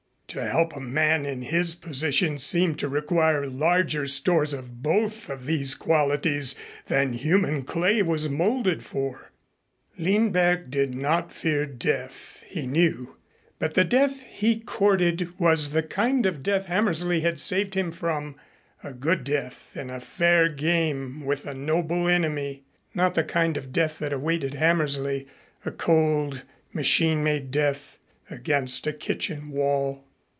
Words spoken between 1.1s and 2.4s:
in his position